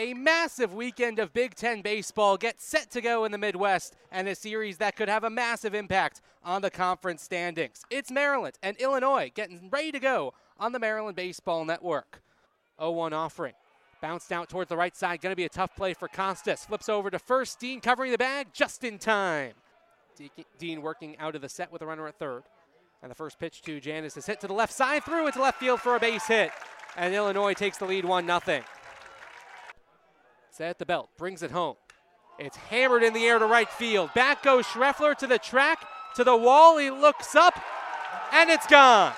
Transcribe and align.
A 0.00 0.14
massive 0.14 0.72
weekend 0.72 1.18
of 1.18 1.34
Big 1.34 1.54
Ten 1.54 1.82
baseball 1.82 2.38
gets 2.38 2.64
set 2.64 2.90
to 2.92 3.02
go 3.02 3.26
in 3.26 3.32
the 3.32 3.36
Midwest, 3.36 3.96
and 4.10 4.26
a 4.28 4.34
series 4.34 4.78
that 4.78 4.96
could 4.96 5.10
have 5.10 5.24
a 5.24 5.28
massive 5.28 5.74
impact 5.74 6.22
on 6.42 6.62
the 6.62 6.70
conference 6.70 7.22
standings. 7.22 7.82
It's 7.90 8.10
Maryland 8.10 8.56
and 8.62 8.78
Illinois 8.78 9.30
getting 9.34 9.68
ready 9.70 9.92
to 9.92 9.98
go 9.98 10.32
on 10.58 10.72
the 10.72 10.78
Maryland 10.78 11.16
Baseball 11.16 11.66
Network. 11.66 12.22
0 12.80 12.92
1 12.92 13.12
offering. 13.12 13.52
Bounced 14.00 14.32
out 14.32 14.48
towards 14.48 14.70
the 14.70 14.76
right 14.78 14.96
side. 14.96 15.20
Going 15.20 15.32
to 15.32 15.36
be 15.36 15.44
a 15.44 15.50
tough 15.50 15.76
play 15.76 15.92
for 15.92 16.08
Costes. 16.08 16.64
Flips 16.64 16.88
over 16.88 17.10
to 17.10 17.18
first. 17.18 17.60
Dean 17.60 17.82
covering 17.82 18.10
the 18.10 18.16
bag 18.16 18.46
just 18.54 18.84
in 18.84 18.98
time. 18.98 19.52
Dean 20.56 20.80
working 20.80 21.18
out 21.18 21.34
of 21.34 21.42
the 21.42 21.48
set 21.50 21.70
with 21.70 21.82
a 21.82 21.86
runner 21.86 22.08
at 22.08 22.18
third. 22.18 22.44
And 23.02 23.10
the 23.10 23.14
first 23.14 23.38
pitch 23.38 23.60
to 23.62 23.78
Janis 23.80 24.16
is 24.16 24.24
hit 24.24 24.40
to 24.40 24.46
the 24.46 24.54
left 24.54 24.72
side, 24.72 25.04
through 25.04 25.26
into 25.26 25.42
left 25.42 25.60
field 25.60 25.82
for 25.82 25.94
a 25.94 26.00
base 26.00 26.26
hit. 26.26 26.52
And 26.96 27.14
Illinois 27.14 27.52
takes 27.52 27.76
the 27.76 27.84
lead 27.84 28.06
1 28.06 28.26
0. 28.26 28.62
Set 30.60 30.68
at 30.68 30.78
the 30.78 30.84
belt, 30.84 31.08
brings 31.16 31.42
it 31.42 31.52
home. 31.52 31.76
It's 32.38 32.58
hammered 32.58 33.02
in 33.02 33.14
the 33.14 33.24
air 33.24 33.38
to 33.38 33.46
right 33.46 33.66
field. 33.66 34.12
Back 34.12 34.42
goes 34.42 34.66
Schreffler 34.66 35.16
to 35.16 35.26
the 35.26 35.38
track, 35.38 35.86
to 36.16 36.22
the 36.22 36.36
wall. 36.36 36.76
He 36.76 36.90
looks 36.90 37.34
up, 37.34 37.58
and 38.30 38.50
it's 38.50 38.66
gone. 38.66 39.14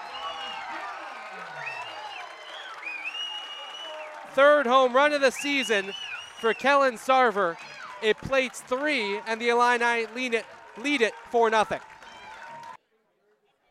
Third 4.34 4.68
home 4.68 4.92
run 4.92 5.12
of 5.12 5.20
the 5.20 5.32
season 5.32 5.90
for 6.38 6.54
Kellen 6.54 6.94
Sarver. 6.94 7.56
It 8.00 8.18
plates 8.18 8.60
three, 8.60 9.18
and 9.26 9.40
the 9.40 9.48
Illini 9.48 10.06
lead 10.14 10.34
it, 10.34 10.46
lead 10.78 11.00
it 11.00 11.12
4 11.32 11.50
0. 11.50 11.66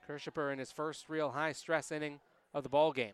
Kirschsieper 0.05 0.51
in 0.51 0.59
his 0.59 0.73
first 0.73 1.07
real 1.07 1.31
high 1.31 1.53
stress 1.53 1.89
inning 1.89 2.19
of 2.53 2.63
the 2.63 2.69
ball 2.69 2.91
game. 2.91 3.13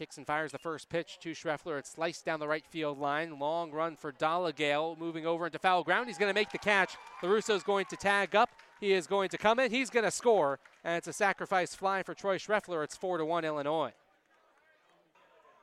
Kicks 0.00 0.16
and 0.16 0.26
fires 0.26 0.52
the 0.52 0.58
first 0.58 0.88
pitch 0.88 1.18
to 1.20 1.32
Schreffler. 1.32 1.78
It's 1.78 1.90
sliced 1.90 2.24
down 2.24 2.40
the 2.40 2.48
right 2.48 2.66
field 2.66 2.98
line. 2.98 3.38
Long 3.38 3.70
run 3.70 3.96
for 3.96 4.12
Doligale 4.12 4.96
moving 4.98 5.26
over 5.26 5.44
into 5.44 5.58
foul 5.58 5.84
ground. 5.84 6.08
He's 6.08 6.16
going 6.16 6.30
to 6.30 6.34
make 6.34 6.50
the 6.50 6.56
catch. 6.56 6.96
Lorusso's 7.22 7.62
going 7.62 7.84
to 7.90 7.96
tag 7.96 8.34
up. 8.34 8.48
He 8.80 8.94
is 8.94 9.06
going 9.06 9.28
to 9.28 9.36
come 9.36 9.58
in. 9.58 9.70
He's 9.70 9.90
going 9.90 10.06
to 10.06 10.10
score. 10.10 10.58
And 10.84 10.96
it's 10.96 11.06
a 11.06 11.12
sacrifice 11.12 11.74
fly 11.74 12.02
for 12.02 12.14
Troy 12.14 12.38
Schreffler. 12.38 12.82
It's 12.82 12.96
4 12.96 13.18
to 13.18 13.26
1 13.26 13.44
Illinois. 13.44 13.92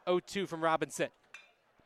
0 0.07 0.19
2 0.19 0.45
from 0.45 0.63
Robinson. 0.63 1.07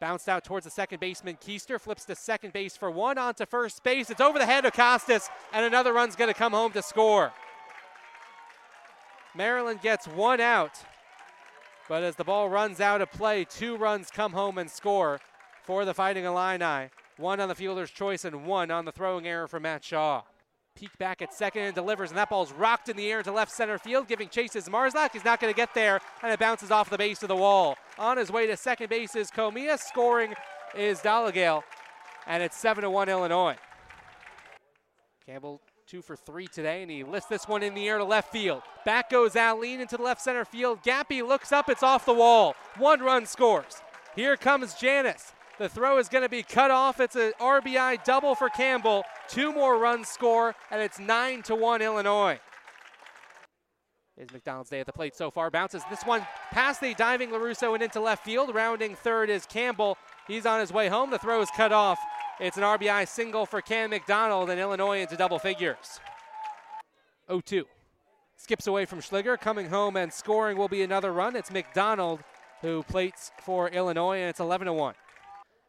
Bounced 0.01 0.27
out 0.27 0.43
towards 0.43 0.65
the 0.65 0.71
second 0.71 0.99
baseman. 0.99 1.37
Keister 1.37 1.79
flips 1.79 2.03
to 2.03 2.15
second 2.15 2.51
base 2.51 2.75
for 2.75 2.91
one 2.91 3.17
onto 3.17 3.45
first 3.45 3.81
base. 3.81 4.09
It's 4.09 4.19
over 4.19 4.37
the 4.37 4.45
head 4.45 4.65
of 4.65 4.73
Costes, 4.73 5.29
and 5.53 5.65
another 5.65 5.93
run's 5.93 6.17
going 6.17 6.27
to 6.29 6.37
come 6.37 6.51
home 6.51 6.73
to 6.73 6.81
score. 6.81 7.31
Maryland 9.33 9.79
gets 9.81 10.05
one 10.05 10.41
out 10.41 10.83
but 11.91 12.03
as 12.03 12.15
the 12.15 12.23
ball 12.23 12.47
runs 12.47 12.79
out 12.79 13.01
of 13.01 13.11
play, 13.11 13.43
two 13.43 13.75
runs 13.75 14.09
come 14.09 14.31
home 14.31 14.57
and 14.57 14.71
score 14.71 15.19
for 15.61 15.83
the 15.83 15.93
Fighting 15.93 16.23
Illini. 16.23 16.87
One 17.17 17.41
on 17.41 17.49
the 17.49 17.53
fielder's 17.53 17.91
choice 17.91 18.23
and 18.23 18.45
one 18.45 18.71
on 18.71 18.85
the 18.85 18.93
throwing 18.93 19.27
error 19.27 19.45
for 19.45 19.59
Matt 19.59 19.83
Shaw. 19.83 20.21
Peek 20.73 20.97
back 20.99 21.21
at 21.21 21.33
second 21.33 21.63
and 21.63 21.75
delivers, 21.75 22.09
and 22.09 22.17
that 22.17 22.29
ball's 22.29 22.53
rocked 22.53 22.87
in 22.87 22.95
the 22.95 23.11
air 23.11 23.21
to 23.23 23.31
left 23.33 23.51
center 23.51 23.77
field, 23.77 24.07
giving 24.07 24.29
chase 24.29 24.53
chases 24.53 24.69
Zmarzlak. 24.69 25.09
He's 25.11 25.25
not 25.25 25.41
going 25.41 25.53
to 25.53 25.57
get 25.57 25.73
there, 25.73 25.99
and 26.23 26.31
it 26.31 26.39
bounces 26.39 26.71
off 26.71 26.89
the 26.89 26.97
base 26.97 27.23
of 27.23 27.27
the 27.27 27.35
wall. 27.35 27.75
On 27.99 28.15
his 28.15 28.31
way 28.31 28.47
to 28.47 28.55
second 28.55 28.87
base 28.87 29.13
is 29.17 29.29
Comia. 29.29 29.77
Scoring 29.77 30.33
is 30.73 31.01
Doligale, 31.01 31.61
and 32.25 32.41
it's 32.41 32.55
7 32.55 32.83
to 32.83 32.89
1 32.89 33.09
Illinois. 33.09 33.57
Campbell 35.25 35.59
two 35.91 36.01
for 36.01 36.15
three 36.15 36.47
today, 36.47 36.81
and 36.81 36.89
he 36.89 37.03
lifts 37.03 37.27
this 37.27 37.49
one 37.49 37.61
in 37.61 37.73
the 37.73 37.85
air 37.89 37.97
to 37.97 38.05
left 38.05 38.31
field. 38.31 38.61
Back 38.85 39.09
goes 39.09 39.35
Alleyne 39.35 39.81
into 39.81 39.97
the 39.97 40.03
left 40.03 40.21
center 40.21 40.45
field. 40.45 40.81
Gappy 40.83 41.21
looks 41.27 41.51
up, 41.51 41.69
it's 41.69 41.83
off 41.83 42.05
the 42.05 42.13
wall. 42.13 42.55
One 42.77 43.01
run 43.01 43.25
scores. 43.25 43.81
Here 44.15 44.37
comes 44.37 44.73
Janis. 44.75 45.33
The 45.59 45.67
throw 45.67 45.97
is 45.97 46.07
going 46.07 46.23
to 46.23 46.29
be 46.29 46.43
cut 46.43 46.71
off. 46.71 47.01
It's 47.01 47.17
an 47.17 47.33
RBI 47.41 48.05
double 48.05 48.35
for 48.35 48.47
Campbell. 48.47 49.03
Two 49.27 49.51
more 49.51 49.77
runs 49.77 50.07
score, 50.07 50.55
and 50.71 50.81
it's 50.81 50.97
9 50.97 51.41
to 51.43 51.55
1 51.55 51.81
Illinois. 51.81 52.39
Is 54.15 54.31
McDonald's 54.31 54.69
day 54.69 54.79
at 54.79 54.85
the 54.85 54.93
plate 54.93 55.15
so 55.15 55.29
far. 55.29 55.51
Bounces 55.51 55.83
this 55.89 56.03
one 56.03 56.25
past 56.51 56.79
the 56.79 56.93
diving 56.93 57.31
Lorusso 57.31 57.73
and 57.73 57.83
into 57.83 57.99
left 57.99 58.23
field. 58.23 58.55
Rounding 58.55 58.95
third 58.95 59.29
is 59.29 59.45
Campbell. 59.45 59.97
He's 60.25 60.45
on 60.45 60.61
his 60.61 60.71
way 60.71 60.87
home. 60.87 61.09
The 61.09 61.19
throw 61.19 61.41
is 61.41 61.49
cut 61.55 61.73
off. 61.73 61.99
It's 62.41 62.57
an 62.57 62.63
RBI 62.63 63.07
single 63.07 63.45
for 63.45 63.61
Cam 63.61 63.91
McDonald 63.91 64.49
and 64.49 64.59
Illinois 64.59 65.01
into 65.01 65.15
double 65.15 65.37
figures. 65.37 65.99
0 67.27 67.39
2. 67.41 67.65
Skips 68.35 68.65
away 68.65 68.85
from 68.85 68.99
Shliger. 68.99 69.39
Coming 69.39 69.69
home 69.69 69.95
and 69.95 70.11
scoring 70.11 70.57
will 70.57 70.67
be 70.67 70.81
another 70.81 71.13
run. 71.13 71.35
It's 71.35 71.51
McDonald 71.51 72.21
who 72.61 72.81
plates 72.81 73.31
for 73.43 73.69
Illinois, 73.69 74.17
and 74.17 74.29
it's 74.29 74.39
11 74.39 74.73
1. 74.73 74.95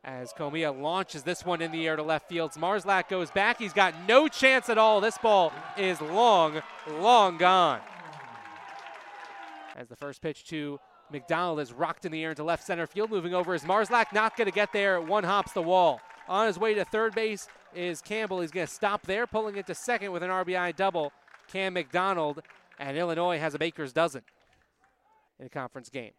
As 0.02 0.32
Comia 0.32 0.74
launches 0.74 1.22
this 1.22 1.44
one 1.44 1.60
in 1.60 1.72
the 1.72 1.86
air 1.86 1.94
to 1.96 2.02
left 2.02 2.30
field. 2.30 2.52
Zmarzlak 2.52 3.10
goes 3.10 3.30
back. 3.30 3.58
He's 3.58 3.74
got 3.74 3.94
no 4.08 4.26
chance 4.26 4.70
at 4.70 4.78
all. 4.78 5.02
This 5.02 5.18
ball 5.18 5.52
is 5.76 6.00
long, 6.00 6.62
long 6.88 7.36
gone. 7.36 7.80
As 9.76 9.88
the 9.88 9.96
first 9.96 10.22
pitch 10.22 10.44
to 10.46 10.80
McDonald 11.10 11.60
is 11.60 11.70
rocked 11.70 12.06
in 12.06 12.12
the 12.12 12.24
air 12.24 12.30
into 12.30 12.44
left 12.44 12.64
center 12.64 12.86
field. 12.86 13.10
Moving 13.10 13.34
over 13.34 13.54
is 13.54 13.62
Zmarzlak. 13.62 14.14
Not 14.14 14.38
going 14.38 14.46
to 14.46 14.54
get 14.54 14.72
there. 14.72 15.02
One 15.02 15.24
hops 15.24 15.52
the 15.52 15.60
wall. 15.60 16.00
On 16.32 16.46
his 16.46 16.58
way 16.58 16.72
to 16.72 16.82
third 16.86 17.14
base 17.14 17.46
is 17.74 18.00
Campbell. 18.00 18.40
He's 18.40 18.50
going 18.50 18.66
to 18.66 18.72
stop 18.72 19.02
there, 19.02 19.26
pulling 19.26 19.56
it 19.56 19.66
to 19.66 19.74
second 19.74 20.12
with 20.12 20.22
an 20.22 20.30
RBI 20.30 20.74
double. 20.74 21.12
Cam 21.52 21.74
McDonald, 21.74 22.40
and 22.78 22.96
Illinois 22.96 23.38
has 23.38 23.54
a 23.54 23.58
baker's 23.58 23.92
dozen 23.92 24.22
in 25.38 25.44
a 25.44 25.48
conference 25.50 25.90
game. 25.90 26.12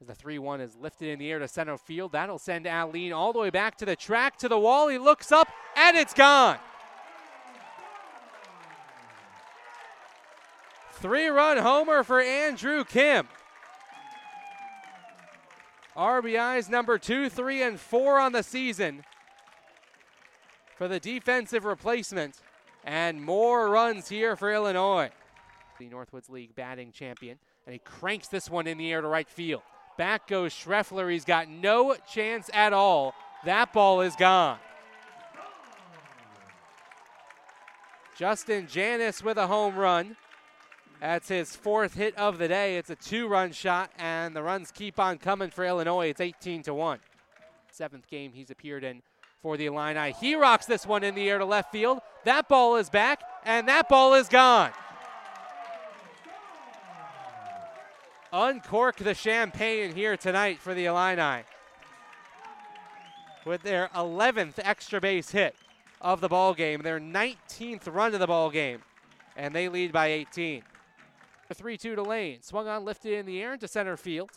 As 0.00 0.06
the 0.06 0.14
3 0.14 0.38
1 0.38 0.60
is 0.60 0.76
lifted 0.76 1.08
in 1.08 1.18
the 1.18 1.28
air 1.28 1.40
to 1.40 1.48
center 1.48 1.76
field, 1.76 2.12
that'll 2.12 2.38
send 2.38 2.68
Alleyne 2.68 3.12
all 3.12 3.32
the 3.32 3.40
way 3.40 3.50
back 3.50 3.76
to 3.78 3.84
the 3.84 3.96
track, 3.96 4.36
to 4.38 4.48
the 4.48 4.56
wall. 4.56 4.86
He 4.86 4.98
looks 4.98 5.32
up, 5.32 5.48
and 5.74 5.96
it's 5.96 6.14
gone. 6.14 6.58
Three 10.92 11.26
run 11.26 11.58
homer 11.58 12.04
for 12.04 12.20
Andrew 12.20 12.84
Kim. 12.84 13.26
RBIs 15.96 16.70
number 16.70 16.98
two, 16.98 17.28
three, 17.28 17.64
and 17.64 17.80
four 17.80 18.20
on 18.20 18.30
the 18.30 18.44
season 18.44 19.02
for 20.76 20.86
the 20.86 21.00
defensive 21.00 21.64
replacement. 21.64 22.36
And 22.84 23.20
more 23.20 23.68
runs 23.68 24.08
here 24.08 24.36
for 24.36 24.52
Illinois. 24.52 25.10
The 25.80 25.88
Northwoods 25.88 26.30
League 26.30 26.54
batting 26.54 26.92
champion. 26.92 27.38
And 27.66 27.72
he 27.72 27.80
cranks 27.80 28.28
this 28.28 28.48
one 28.48 28.68
in 28.68 28.78
the 28.78 28.92
air 28.92 29.00
to 29.00 29.08
right 29.08 29.28
field. 29.28 29.62
Back 29.98 30.28
goes 30.28 30.52
Schreffler. 30.52 31.10
He's 31.10 31.24
got 31.24 31.48
no 31.48 31.96
chance 32.12 32.48
at 32.54 32.72
all. 32.72 33.14
That 33.44 33.72
ball 33.72 34.02
is 34.02 34.14
gone. 34.14 34.58
Justin 38.16 38.66
Janis 38.66 39.22
with 39.22 39.36
a 39.36 39.46
home 39.46 39.76
run. 39.76 40.16
That's 41.00 41.28
his 41.28 41.54
fourth 41.54 41.94
hit 41.94 42.16
of 42.16 42.38
the 42.38 42.48
day. 42.48 42.78
It's 42.78 42.88
a 42.88 42.96
two-run 42.96 43.52
shot, 43.52 43.90
and 43.98 44.34
the 44.34 44.42
runs 44.42 44.70
keep 44.70 44.98
on 44.98 45.18
coming 45.18 45.50
for 45.50 45.64
Illinois. 45.66 46.08
It's 46.08 46.20
18 46.20 46.62
to 46.62 46.74
one. 46.74 47.00
Seventh 47.70 48.08
game 48.08 48.32
he's 48.32 48.50
appeared 48.50 48.84
in 48.84 49.02
for 49.42 49.56
the 49.56 49.66
Illini. 49.66 50.12
He 50.20 50.34
rocks 50.34 50.66
this 50.66 50.86
one 50.86 51.04
in 51.04 51.14
the 51.14 51.28
air 51.28 51.38
to 51.38 51.44
left 51.44 51.72
field. 51.72 52.00
That 52.24 52.48
ball 52.48 52.76
is 52.76 52.90
back, 52.90 53.20
and 53.44 53.68
that 53.68 53.88
ball 53.88 54.14
is 54.14 54.28
gone. 54.28 54.70
Uncork 58.32 58.96
the 58.96 59.14
champagne 59.14 59.94
here 59.94 60.16
tonight 60.16 60.58
for 60.58 60.74
the 60.74 60.86
Illini 60.86 61.44
with 63.46 63.62
their 63.62 63.88
11th 63.94 64.54
extra 64.58 65.00
base 65.00 65.30
hit 65.30 65.54
of 66.00 66.20
the 66.20 66.28
ball 66.28 66.52
game, 66.52 66.82
their 66.82 67.00
19th 67.00 67.92
run 67.94 68.12
of 68.12 68.20
the 68.20 68.26
ball 68.26 68.50
game, 68.50 68.82
and 69.36 69.54
they 69.54 69.68
lead 69.68 69.92
by 69.92 70.08
18. 70.08 70.62
3-2 71.54 71.78
to 71.78 72.02
Lane, 72.02 72.42
swung 72.42 72.66
on, 72.66 72.84
lifted 72.84 73.12
in 73.12 73.24
the 73.24 73.40
air 73.40 73.54
into 73.54 73.68
center 73.68 73.96
field. 73.96 74.32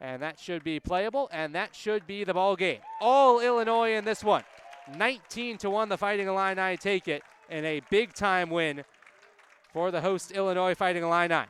And 0.00 0.22
that 0.22 0.38
should 0.38 0.64
be 0.64 0.80
playable, 0.80 1.28
and 1.30 1.54
that 1.54 1.74
should 1.74 2.06
be 2.06 2.24
the 2.24 2.34
ball 2.34 2.56
game. 2.56 2.78
All 3.00 3.40
Illinois 3.40 3.94
in 3.94 4.04
this 4.04 4.24
one. 4.24 4.44
19 4.96 5.58
to 5.58 5.70
1, 5.70 5.88
the 5.88 5.98
Fighting 5.98 6.26
Illini 6.26 6.76
take 6.76 7.06
it 7.06 7.22
in 7.50 7.64
a 7.64 7.80
big 7.90 8.14
time 8.14 8.50
win 8.50 8.84
for 9.72 9.90
the 9.90 10.00
host 10.00 10.32
Illinois 10.32 10.74
Fighting 10.74 11.02
Illini. 11.02 11.44